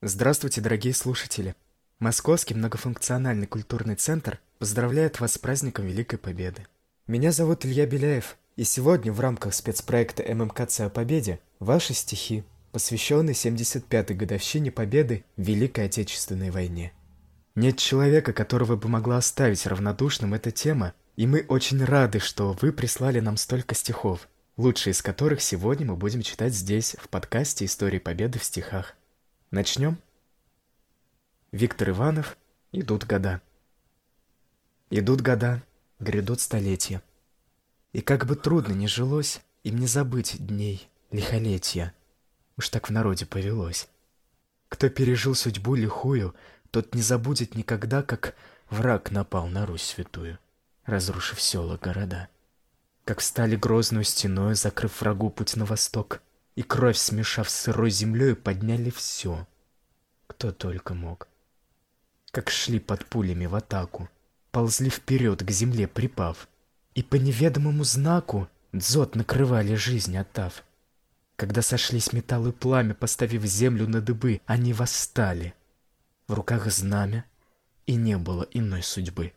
Здравствуйте, 0.00 0.60
дорогие 0.60 0.94
слушатели! 0.94 1.56
Московский 1.98 2.54
многофункциональный 2.54 3.48
культурный 3.48 3.96
центр 3.96 4.38
поздравляет 4.60 5.18
вас 5.18 5.32
с 5.32 5.38
праздником 5.38 5.86
Великой 5.86 6.20
Победы. 6.20 6.68
Меня 7.08 7.32
зовут 7.32 7.66
Илья 7.66 7.84
Беляев, 7.84 8.36
и 8.54 8.62
сегодня 8.62 9.12
в 9.12 9.18
рамках 9.18 9.54
спецпроекта 9.54 10.22
ММКЦ 10.22 10.82
о 10.82 10.88
Победе 10.88 11.40
ваши 11.58 11.94
стихи, 11.94 12.44
посвященные 12.70 13.34
75-й 13.34 14.14
годовщине 14.14 14.70
Победы 14.70 15.24
в 15.36 15.42
Великой 15.42 15.86
Отечественной 15.86 16.52
войне. 16.52 16.92
Нет 17.56 17.78
человека, 17.78 18.32
которого 18.32 18.76
бы 18.76 18.88
могла 18.88 19.16
оставить 19.16 19.66
равнодушным 19.66 20.32
эта 20.32 20.52
тема, 20.52 20.94
и 21.16 21.26
мы 21.26 21.44
очень 21.48 21.84
рады, 21.84 22.20
что 22.20 22.56
вы 22.62 22.70
прислали 22.70 23.18
нам 23.18 23.36
столько 23.36 23.74
стихов, 23.74 24.28
лучшие 24.56 24.92
из 24.92 25.02
которых 25.02 25.40
сегодня 25.40 25.86
мы 25.86 25.96
будем 25.96 26.22
читать 26.22 26.54
здесь, 26.54 26.94
в 27.00 27.08
подкасте 27.08 27.64
«Истории 27.64 27.98
Победы 27.98 28.38
в 28.38 28.44
стихах». 28.44 28.94
Начнем? 29.50 29.96
Виктор 31.52 31.88
Иванов 31.88 32.36
«Идут 32.70 33.06
года». 33.06 33.40
Идут 34.90 35.22
года, 35.22 35.62
грядут 35.98 36.42
столетия. 36.42 37.02
И 37.94 38.02
как 38.02 38.26
бы 38.26 38.36
трудно 38.36 38.74
ни 38.74 38.84
жилось, 38.84 39.40
им 39.64 39.78
не 39.78 39.86
забыть 39.86 40.36
дней, 40.38 40.86
лихолетия. 41.10 41.94
Уж 42.58 42.68
так 42.68 42.90
в 42.90 42.92
народе 42.92 43.24
повелось. 43.24 43.88
Кто 44.68 44.90
пережил 44.90 45.34
судьбу 45.34 45.76
лихую, 45.76 46.34
тот 46.70 46.94
не 46.94 47.00
забудет 47.00 47.54
никогда, 47.54 48.02
как 48.02 48.34
враг 48.68 49.10
напал 49.12 49.46
на 49.46 49.64
Русь 49.64 49.82
святую, 49.82 50.38
разрушив 50.84 51.40
села 51.40 51.78
города. 51.78 52.28
Как 53.06 53.20
встали 53.20 53.56
грозную 53.56 54.04
стеной, 54.04 54.56
закрыв 54.56 55.00
врагу 55.00 55.30
путь 55.30 55.56
на 55.56 55.64
восток, 55.64 56.20
и 56.58 56.62
кровь, 56.62 56.98
смешав 56.98 57.48
с 57.48 57.54
сырой 57.54 57.88
землей, 57.90 58.34
подняли 58.34 58.90
все, 58.90 59.46
кто 60.26 60.50
только 60.50 60.92
мог. 60.92 61.28
Как 62.32 62.50
шли 62.50 62.80
под 62.80 63.06
пулями 63.06 63.46
в 63.46 63.54
атаку, 63.54 64.08
ползли 64.50 64.90
вперед 64.90 65.44
к 65.44 65.50
земле 65.52 65.86
припав, 65.86 66.48
и 66.96 67.04
по 67.04 67.14
неведомому 67.14 67.84
знаку 67.84 68.48
дзот 68.72 69.14
накрывали 69.14 69.76
жизнь 69.76 70.18
отдав. 70.18 70.64
Когда 71.36 71.62
сошлись 71.62 72.12
металл 72.12 72.48
и 72.48 72.52
пламя, 72.52 72.94
поставив 72.94 73.44
землю 73.44 73.86
на 73.86 74.00
дыбы, 74.00 74.40
они 74.46 74.72
восстали, 74.72 75.54
в 76.26 76.34
руках 76.34 76.66
знамя, 76.72 77.24
и 77.86 77.94
не 77.94 78.18
было 78.18 78.48
иной 78.50 78.82
судьбы. 78.82 79.32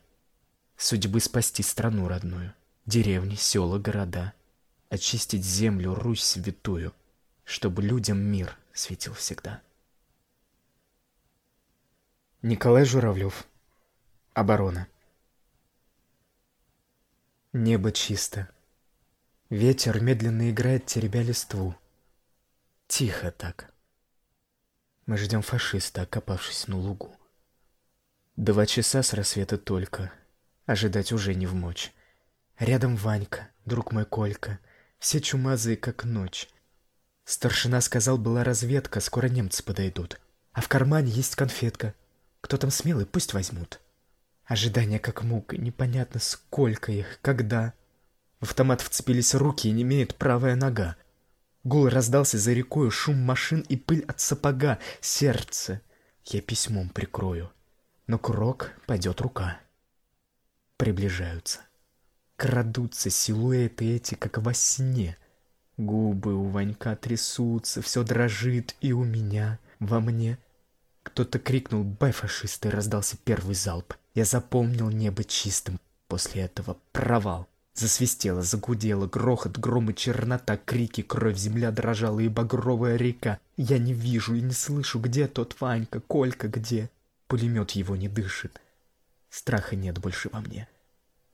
Судьбы 0.75 1.19
спасти 1.19 1.61
страну 1.61 2.08
родную, 2.08 2.56
деревни, 2.88 3.35
села, 3.35 3.78
города, 3.78 4.33
очистить 4.89 5.45
землю, 5.45 5.94
Русь 5.94 6.23
святую, 6.23 6.95
чтобы 7.44 7.81
людям 7.81 8.20
мир 8.20 8.58
светил 8.73 9.14
всегда. 9.14 9.61
Николай 12.42 12.86
Журавлев. 12.86 13.45
Оборона. 14.34 14.88
Небо 17.53 17.92
чисто. 17.92 18.50
Ветер 19.50 20.02
медленно 20.02 20.50
играет, 20.50 20.86
теребя 20.86 21.22
листву. 21.22 21.75
Тихо 22.88 23.31
так. 23.31 23.72
Мы 25.06 25.17
ждем 25.17 25.42
фашиста, 25.42 26.03
окопавшись 26.03 26.67
на 26.67 26.78
лугу. 26.78 27.16
Два 28.38 28.66
часа 28.66 29.03
с 29.03 29.14
рассвета 29.14 29.58
только. 29.58 30.12
Ожидать 30.66 31.12
уже 31.12 31.36
не 31.36 31.45
в 31.45 31.53
мочь. 31.53 31.92
Рядом 32.58 32.95
Ванька, 32.95 33.50
друг 33.66 33.92
мой 33.92 34.06
Колька. 34.06 34.59
Все 35.00 35.19
чумазые, 35.19 35.78
как 35.78 36.06
ночь. 36.06 36.47
Старшина 37.25 37.81
сказал, 37.81 38.17
была 38.17 38.44
разведка, 38.44 39.00
скоро 39.00 39.27
немцы 39.27 39.64
подойдут. 39.64 40.19
А 40.53 40.61
в 40.61 40.67
кармане 40.67 41.11
есть 41.11 41.36
конфетка. 41.36 41.94
Кто 42.41 42.58
там 42.58 42.72
смелый, 42.72 43.05
пусть 43.05 43.33
возьмут. 43.33 43.80
Ожидание 44.45 45.00
как 45.00 45.23
мука, 45.23 45.55
непонятно 45.58 46.19
сколько 46.19 46.91
их, 46.91 47.19
когда. 47.22 47.73
В 48.39 48.44
автомат 48.44 48.81
вцепились 48.81 49.35
руки 49.35 49.68
и 49.68 49.72
не 49.72 49.84
имеет 49.84 50.16
правая 50.16 50.56
нога. 50.56 50.97
Гул 51.63 51.88
раздался 51.88 52.38
за 52.38 52.53
рекою, 52.53 52.90
шум 52.90 53.18
машин 53.18 53.62
и 53.62 53.78
пыль 53.78 54.03
от 54.07 54.19
сапога. 54.19 54.79
Сердце 55.00 55.81
я 56.25 56.41
письмом 56.41 56.90
прикрою, 56.90 57.51
но 58.07 58.18
курок 58.18 58.72
пойдет 58.88 59.22
рука. 59.22 59.59
Приближаются. 60.78 61.59
Крадутся 62.35 63.12
силуэты 63.12 63.95
эти, 63.95 64.16
как 64.16 64.40
во 64.40 64.53
сне. 64.53 65.18
Губы 65.77 66.35
у 66.35 66.43
Ванька 66.45 66.95
трясутся, 66.95 67.81
все 67.81 68.03
дрожит 68.03 68.75
и 68.81 68.91
у 68.93 69.03
меня, 69.03 69.59
во 69.79 69.99
мне. 69.99 70.37
Кто-то 71.03 71.39
крикнул 71.39 71.83
«Бай, 71.83 72.11
фашисты!» 72.11 72.69
раздался 72.69 73.17
первый 73.17 73.55
залп. 73.55 73.95
Я 74.13 74.25
запомнил 74.25 74.89
небо 74.89 75.23
чистым. 75.23 75.79
После 76.07 76.43
этого 76.43 76.77
провал. 76.91 77.47
Засвистело, 77.73 78.41
загудело, 78.41 79.07
грохот, 79.07 79.57
гром 79.57 79.89
и 79.89 79.95
чернота, 79.95 80.57
крики, 80.57 81.01
кровь, 81.01 81.37
земля 81.37 81.71
дрожала 81.71 82.19
и 82.19 82.27
багровая 82.27 82.97
река. 82.97 83.39
Я 83.55 83.77
не 83.77 83.93
вижу 83.93 84.35
и 84.35 84.41
не 84.41 84.51
слышу, 84.51 84.99
где 84.99 85.27
тот 85.27 85.55
Ванька, 85.61 86.01
Колька 86.01 86.49
где. 86.49 86.89
Пулемет 87.27 87.71
его 87.71 87.95
не 87.95 88.09
дышит. 88.09 88.59
Страха 89.29 89.77
нет 89.77 89.99
больше 89.99 90.29
во 90.33 90.41
мне. 90.41 90.67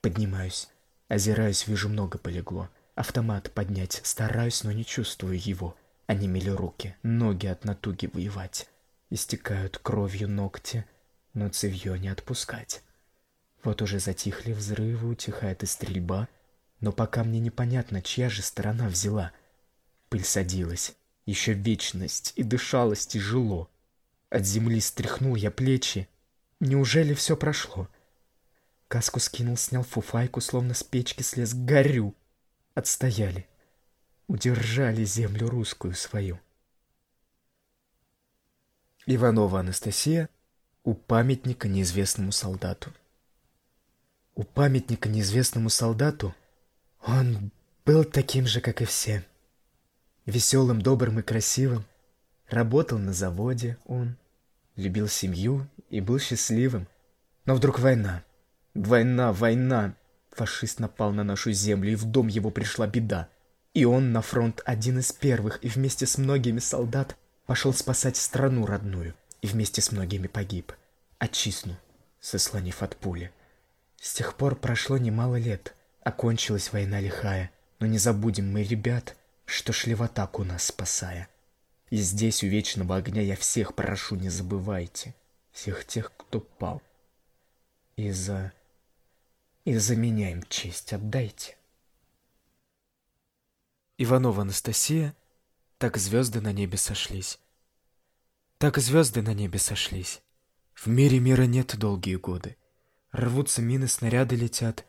Поднимаюсь, 0.02 0.70
озираюсь, 1.08 1.68
вижу, 1.68 1.90
много 1.90 2.20
полегло. 2.20 2.70
Автомат 2.98 3.52
поднять 3.52 4.02
стараюсь, 4.04 4.64
но 4.64 4.72
не 4.72 4.84
чувствую 4.84 5.40
его. 5.40 5.78
Онемели 6.08 6.50
руки, 6.50 6.96
ноги 7.04 7.46
от 7.46 7.64
натуги 7.64 8.08
воевать. 8.08 8.68
Истекают 9.12 9.78
кровью 9.78 10.28
ногти, 10.28 10.84
но 11.36 11.48
цевьё 11.50 11.96
не 11.96 12.08
отпускать. 12.08 12.82
Вот 13.64 13.84
уже 13.84 14.00
затихли 14.00 14.52
взрывы, 14.52 15.10
утихает 15.10 15.62
и 15.62 15.68
стрельба, 15.68 16.28
но 16.80 16.92
пока 16.92 17.24
мне 17.24 17.40
непонятно, 17.40 18.02
чья 18.02 18.30
же 18.32 18.42
сторона 18.42 18.88
взяла. 18.88 19.32
Пыль 20.10 20.24
садилась, 20.26 20.96
еще 21.28 21.54
вечность, 21.54 22.34
и 22.36 22.42
дышалось 22.42 23.06
тяжело. 23.06 23.70
От 24.32 24.44
земли 24.44 24.80
стряхнул 24.80 25.36
я 25.36 25.52
плечи. 25.52 26.10
Неужели 26.60 27.14
все 27.14 27.38
прошло? 27.38 27.90
Каску 28.88 29.20
скинул, 29.20 29.56
снял 29.56 29.84
фуфайку, 29.84 30.42
словно 30.42 30.74
с 30.74 30.82
печки 30.82 31.22
слез. 31.22 31.54
Горю! 31.54 32.16
Отстояли. 32.78 33.48
Удержали 34.28 35.04
землю 35.04 35.50
русскую 35.50 35.96
свою. 35.96 36.40
Иванова 39.08 39.62
Анастасия 39.62 40.30
у 40.84 40.94
памятника 40.94 41.68
неизвестному 41.68 42.32
солдату. 42.32 42.94
У 44.36 44.44
памятника 44.44 45.10
неизвестному 45.10 45.72
солдату 45.72 46.36
он 47.02 47.50
был 47.84 48.04
таким 48.04 48.46
же, 48.46 48.62
как 48.62 48.84
и 48.84 48.86
все. 48.86 49.26
Веселым, 50.28 50.80
добрым 50.80 51.18
и 51.18 51.24
красивым. 51.24 51.84
Работал 52.48 53.00
на 53.00 53.12
заводе 53.12 53.80
он, 53.86 54.18
любил 54.76 55.08
семью 55.08 55.68
и 55.90 56.00
был 56.00 56.20
счастливым. 56.20 56.88
Но 57.46 57.56
вдруг 57.56 57.80
война. 57.80 58.24
Война, 58.76 59.34
война. 59.34 59.96
Фашист 60.38 60.80
напал 60.80 61.12
на 61.14 61.24
нашу 61.24 61.52
землю, 61.52 61.92
и 61.92 61.96
в 61.96 62.06
дом 62.06 62.28
его 62.28 62.52
пришла 62.52 62.86
беда. 62.86 63.28
И 63.74 63.86
он 63.86 64.12
на 64.12 64.22
фронт 64.22 64.62
один 64.66 65.00
из 65.00 65.12
первых, 65.12 65.60
и 65.64 65.68
вместе 65.68 66.06
с 66.06 66.20
многими 66.20 66.60
солдат 66.60 67.18
пошел 67.48 67.74
спасать 67.74 68.18
страну 68.18 68.68
родную, 68.68 69.16
и 69.42 69.48
вместе 69.48 69.82
с 69.82 69.92
многими 69.92 70.28
погиб. 70.28 70.74
Отчизну, 71.18 71.76
сослонив 72.20 72.84
от 72.84 72.96
пули. 72.98 73.32
С 74.00 74.14
тех 74.14 74.36
пор 74.36 74.56
прошло 74.56 75.00
немало 75.00 75.38
лет, 75.38 75.74
окончилась 76.04 76.72
война 76.72 77.00
лихая, 77.00 77.50
но 77.80 77.88
не 77.88 77.98
забудем 77.98 78.52
мы, 78.52 78.62
ребят, 78.62 79.16
что 79.46 79.74
шли 79.74 79.96
в 79.96 80.04
атаку 80.04 80.44
нас 80.44 80.66
спасая. 80.66 81.30
И 81.90 81.98
здесь 81.98 82.44
у 82.44 82.48
вечного 82.48 82.98
огня 82.98 83.24
я 83.24 83.36
всех 83.36 83.74
прошу, 83.74 84.16
не 84.18 84.30
забывайте, 84.30 85.16
всех 85.52 85.84
тех, 85.86 86.12
кто 86.16 86.40
пал. 86.40 86.84
И 87.96 88.12
за... 88.12 88.54
и 89.68 89.78
за 89.80 89.98
меня 89.98 90.32
им 90.32 90.44
честь 90.44 90.94
отдайте. 90.94 91.58
Иванова 93.98 94.44
Анастасия, 94.44 95.14
так 95.78 95.98
звезды 95.98 96.40
на 96.40 96.54
небе 96.54 96.78
сошлись. 96.78 97.38
Так 98.60 98.78
звезды 98.78 99.22
на 99.22 99.34
небе 99.34 99.60
сошлись. 99.60 100.22
В 100.74 100.88
мире 100.88 101.20
мира 101.20 101.44
нет 101.44 101.78
долгие 101.78 102.16
годы. 102.16 102.56
Рвутся 103.12 103.62
мины, 103.62 103.90
снаряды 103.90 104.38
летят. 104.38 104.86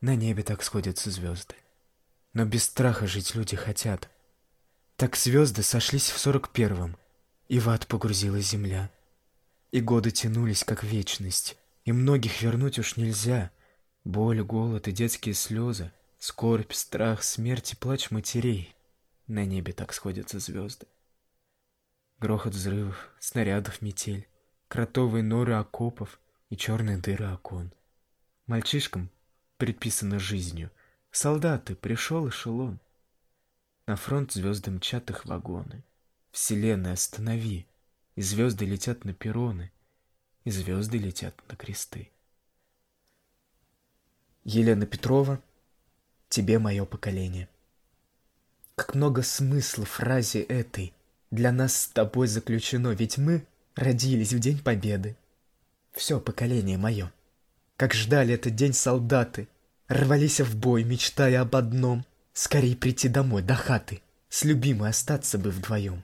На 0.00 0.14
небе 0.14 0.44
так 0.44 0.62
сходятся 0.62 1.10
звезды. 1.10 1.56
Но 2.32 2.44
без 2.44 2.62
страха 2.62 3.08
жить 3.08 3.34
люди 3.34 3.56
хотят. 3.56 4.08
Так 4.94 5.16
звезды 5.16 5.64
сошлись 5.64 6.08
в 6.10 6.18
сорок 6.20 6.50
первом, 6.50 6.96
и 7.48 7.58
в 7.58 7.68
ад 7.68 7.88
погрузилась 7.88 8.50
земля. 8.50 8.88
И 9.72 9.80
годы 9.80 10.12
тянулись, 10.12 10.62
как 10.62 10.84
вечность, 10.84 11.56
и 11.84 11.90
многих 11.90 12.40
вернуть 12.40 12.78
уж 12.78 12.96
нельзя. 12.96 13.50
Боль, 14.04 14.42
голод 14.42 14.88
и 14.88 14.92
детские 14.92 15.34
слезы, 15.34 15.92
скорбь, 16.18 16.72
страх, 16.72 17.22
смерть 17.22 17.72
и 17.72 17.76
плач 17.76 18.10
матерей. 18.10 18.74
На 19.28 19.44
небе 19.44 19.72
так 19.72 19.92
сходятся 19.92 20.40
звезды. 20.40 20.86
Грохот 22.18 22.54
взрывов, 22.54 23.10
снарядов 23.20 23.80
метель, 23.80 24.28
кротовые 24.66 25.22
норы 25.22 25.54
окопов 25.54 26.20
и 26.50 26.56
черные 26.56 26.98
дыры 26.98 27.32
окон. 27.32 27.72
Мальчишкам 28.46 29.08
предписано 29.56 30.18
жизнью. 30.18 30.70
Солдаты, 31.12 31.76
пришел 31.76 32.28
эшелон. 32.28 32.80
На 33.86 33.96
фронт 33.96 34.32
звезды 34.32 34.70
мчат 34.70 35.10
их 35.10 35.24
вагоны. 35.26 35.84
Вселенная, 36.32 36.94
останови. 36.94 37.66
И 38.16 38.22
звезды 38.22 38.64
летят 38.66 39.04
на 39.04 39.14
перроны, 39.14 39.72
и 40.44 40.50
звезды 40.50 40.98
летят 40.98 41.34
на 41.48 41.56
кресты. 41.56 42.10
Елена 44.44 44.86
Петрова, 44.86 45.40
тебе 46.28 46.58
мое 46.58 46.84
поколение. 46.84 47.48
Как 48.74 48.96
много 48.96 49.22
смысла 49.22 49.84
фразе 49.84 50.40
этой 50.40 50.92
для 51.30 51.52
нас 51.52 51.76
с 51.76 51.86
тобой 51.86 52.26
заключено, 52.26 52.88
ведь 52.88 53.18
мы 53.18 53.46
родились 53.76 54.32
в 54.32 54.40
День 54.40 54.58
Победы. 54.58 55.16
Все 55.92 56.18
поколение 56.18 56.76
мое. 56.76 57.12
Как 57.76 57.94
ждали 57.94 58.34
этот 58.34 58.56
день 58.56 58.72
солдаты, 58.72 59.46
рвались 59.86 60.40
в 60.40 60.56
бой, 60.56 60.82
мечтая 60.82 61.40
об 61.40 61.54
одном— 61.54 62.04
скорее 62.32 62.74
прийти 62.74 63.08
домой, 63.08 63.42
до 63.42 63.54
хаты, 63.54 64.02
с 64.28 64.44
любимой 64.44 64.90
остаться 64.90 65.38
бы 65.38 65.50
вдвоем. 65.50 66.02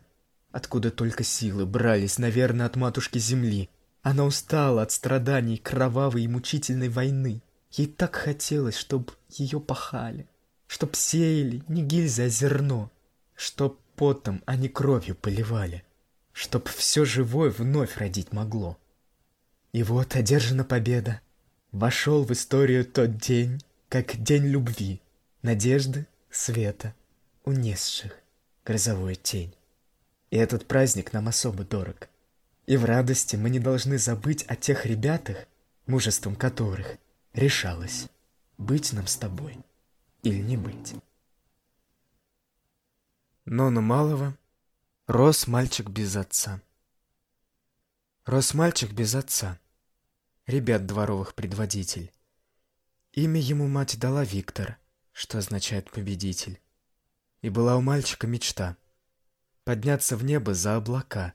Откуда 0.53 0.91
только 0.93 1.25
силы 1.25 1.67
брались, 1.67 2.19
наверное, 2.19 2.67
от 2.67 2.77
матушки 2.77 3.19
земли. 3.19 3.69
Она 4.03 4.25
устала 4.25 4.83
от 4.83 4.93
страданий 4.93 5.57
кровавой 5.57 6.23
и 6.23 6.29
мучительной 6.29 6.89
войны. 6.89 7.43
Ей 7.79 7.87
так 7.87 8.17
хотелось, 8.17 8.77
чтоб 8.77 9.13
ее 9.29 9.61
пахали, 9.61 10.27
чтоб 10.67 10.97
сеяли 10.97 11.63
не 11.69 11.85
гильзы, 11.85 12.25
а 12.25 12.29
зерно, 12.29 12.91
чтоб 13.37 13.79
потом, 13.95 14.43
не 14.49 14.69
кровью 14.69 15.15
поливали, 15.15 15.85
чтоб 16.33 16.69
все 16.69 17.05
живое 17.05 17.51
вновь 17.51 17.97
родить 17.97 18.33
могло. 18.33 18.77
И 19.73 19.85
вот 19.85 20.17
одержана 20.17 20.65
победа. 20.65 21.21
Вошел 21.71 22.25
в 22.25 22.33
историю 22.33 22.85
тот 22.85 23.17
день, 23.17 23.63
как 23.89 24.21
день 24.21 24.47
любви, 24.47 25.01
надежды, 25.43 26.09
света, 26.33 26.97
унесших 27.45 28.13
грозовую 28.65 29.15
тень. 29.15 29.55
И 30.31 30.37
этот 30.37 30.67
праздник 30.67 31.13
нам 31.13 31.29
особо 31.29 31.63
дорог. 31.63 32.09
И 32.67 32.77
в 32.77 32.85
радости 32.85 33.37
мы 33.37 33.51
не 33.51 33.61
должны 33.61 33.99
забыть 33.99 34.45
о 34.49 34.57
тех 34.57 34.85
ребятах, 34.85 35.47
мужеством 35.87 36.35
которых 36.35 36.99
решалось 37.33 38.09
быть 38.57 38.93
нам 38.93 39.07
с 39.07 39.17
тобой 39.17 39.59
или 40.23 40.41
не 40.43 40.57
быть. 40.57 40.95
Нона 43.45 43.81
Малова 43.81 44.37
Рос 45.07 45.47
мальчик 45.47 45.89
без 45.89 46.17
отца. 46.17 46.61
Рос 48.27 48.53
мальчик 48.53 48.93
без 48.93 49.15
отца. 49.15 49.59
Ребят 50.47 50.85
дворовых 50.85 51.35
предводитель. 51.35 52.13
Имя 53.13 53.41
ему 53.41 53.69
мать 53.69 53.99
дала 53.99 54.23
Виктор, 54.23 54.77
что 55.13 55.39
означает 55.39 55.91
победитель. 55.91 56.61
И 57.41 57.49
была 57.49 57.77
у 57.77 57.81
мальчика 57.81 58.27
мечта 58.27 58.77
подняться 59.65 60.17
в 60.17 60.25
небо 60.25 60.53
за 60.53 60.77
облака, 60.77 61.33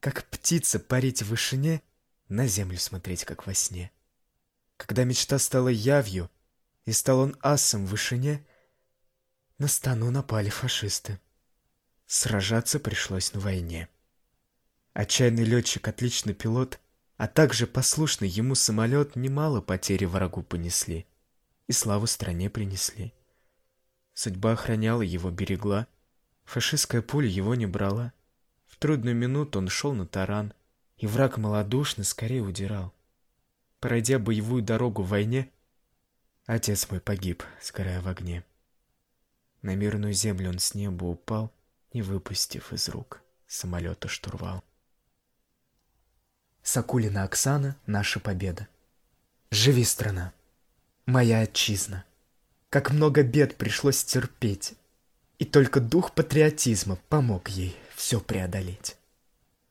как 0.00 0.24
птица 0.28 0.78
парить 0.78 1.22
в 1.22 1.28
вышине, 1.28 1.82
на 2.28 2.46
землю 2.46 2.78
смотреть, 2.78 3.24
как 3.24 3.46
во 3.46 3.54
сне. 3.54 3.90
Когда 4.76 5.04
мечта 5.04 5.38
стала 5.38 5.68
явью, 5.68 6.30
и 6.84 6.92
стал 6.92 7.20
он 7.20 7.36
асом 7.40 7.86
в 7.86 7.90
вышине, 7.90 8.44
на 9.58 9.68
стану 9.68 10.10
напали 10.10 10.50
фашисты. 10.50 11.20
Сражаться 12.06 12.78
пришлось 12.78 13.32
на 13.32 13.40
войне. 13.40 13.88
Отчаянный 14.92 15.44
летчик, 15.44 15.88
отличный 15.88 16.34
пилот, 16.34 16.78
а 17.16 17.28
также 17.28 17.66
послушный 17.66 18.28
ему 18.28 18.54
самолет 18.54 19.16
немало 19.16 19.60
потери 19.60 20.04
врагу 20.04 20.42
понесли 20.42 21.06
и 21.66 21.72
славу 21.72 22.06
стране 22.06 22.50
принесли. 22.50 23.14
Судьба 24.12 24.52
охраняла 24.52 25.02
его, 25.02 25.30
берегла, 25.30 25.86
фашистская 26.44 27.02
пуля 27.02 27.28
его 27.28 27.54
не 27.54 27.66
брала. 27.66 28.12
В 28.66 28.76
трудную 28.76 29.16
минуту 29.16 29.58
он 29.58 29.68
шел 29.68 29.92
на 29.92 30.06
таран, 30.06 30.52
и 30.96 31.06
враг 31.06 31.38
малодушно 31.38 32.04
скорее 32.04 32.42
удирал. 32.42 32.93
Пройдя 33.84 34.18
боевую 34.18 34.62
дорогу 34.62 35.02
в 35.02 35.08
войне, 35.08 35.50
отец 36.46 36.90
мой 36.90 37.02
погиб, 37.02 37.42
сгорая 37.60 38.00
в 38.00 38.08
огне. 38.08 38.42
На 39.60 39.74
мирную 39.74 40.14
землю 40.14 40.48
он 40.48 40.58
с 40.58 40.72
неба 40.72 41.04
упал— 41.04 41.52
не 41.92 42.00
выпустив 42.00 42.72
из 42.72 42.88
рук 42.88 43.20
самолета 43.46 44.08
штурвал. 44.08 44.64
Сакулина 46.62 47.24
Оксана, 47.24 47.76
наша 47.84 48.20
победа. 48.20 48.68
Живи, 49.50 49.84
страна, 49.84 50.32
моя 51.04 51.40
отчизна. 51.40 52.06
Как 52.70 52.90
много 52.90 53.22
бед 53.22 53.58
пришлось 53.58 54.02
терпеть, 54.02 54.72
и 55.38 55.44
только 55.44 55.80
дух 55.80 56.12
патриотизма 56.14 56.96
помог 57.10 57.50
ей 57.50 57.76
все 57.94 58.18
преодолеть. 58.18 58.96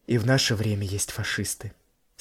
И 0.06 0.20
в 0.20 0.28
наше 0.28 0.54
время 0.54 0.86
есть 0.86 1.10
фашисты, 1.10 1.74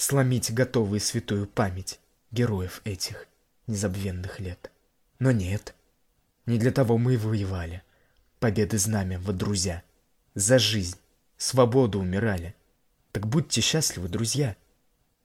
сломить 0.02 0.52
готовые 0.52 1.00
святую 1.00 1.46
память 1.46 2.00
героев 2.30 2.80
этих 2.84 3.26
незабвенных 3.66 4.40
лет. 4.40 4.70
Но 5.18 5.30
нет, 5.30 5.74
не 6.46 6.58
для 6.58 6.72
того 6.72 6.98
мы 6.98 7.16
воевали, 7.16 7.82
победы 8.40 8.78
знамя 8.78 9.18
водрузя— 9.20 9.82
за 10.34 10.58
жизнь, 10.58 10.98
свободу 11.36 12.00
умирали. 12.00 12.54
Так 13.12 13.26
будьте 13.26 13.60
счастливы, 13.60 14.08
друзья. 14.08 14.56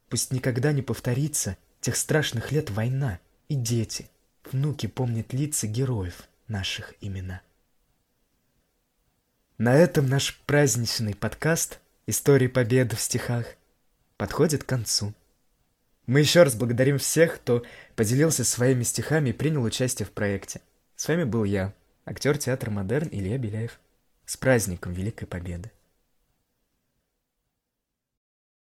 Пусть 0.10 0.32
никогда 0.32 0.72
не 0.74 0.82
повторится 0.82 1.58
тех 1.80 1.96
страшных 1.96 2.52
лет 2.52 2.70
война, 2.70 3.20
и 3.48 3.56
дети, 3.56 4.10
внуки 4.52 4.88
помнят 4.88 5.34
лица 5.34 5.66
героев 5.66 6.28
наших 6.48 6.94
имена. 7.02 7.42
На 9.58 9.74
этом 9.74 10.08
наш 10.08 10.38
праздничный 10.46 11.16
подкаст 11.16 11.80
«Истории 12.06 12.48
Победы 12.48 12.96
в 12.96 13.02
стихах» 13.02 13.57
подходит 14.18 14.64
к 14.64 14.68
концу. 14.68 15.14
Мы 16.06 16.20
еще 16.22 16.44
раз 16.44 16.56
благодарим 16.56 16.98
всех, 16.98 17.36
кто 17.36 17.64
поделился 17.96 18.44
своими 18.44 18.84
стихами 18.84 19.30
и 19.30 19.34
принял 19.34 19.64
участие 19.64 20.06
в 20.06 20.12
проекте. 20.12 20.62
С 20.96 21.08
вами 21.08 21.24
был 21.24 21.44
я, 21.44 21.74
актер 22.06 22.38
театра 22.38 22.72
«Модерн» 22.72 23.10
Илья 23.12 23.38
Беляев. 23.38 23.80
С 24.26 24.38
праздником 24.38 24.94
Великой 24.94 25.26
Победы! 25.26 25.72